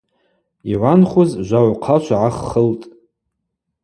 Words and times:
Йгӏванхуз 0.71 1.29
жвагӏвхъачва 1.47 2.15
гӏаххылтӏ. 2.21 2.85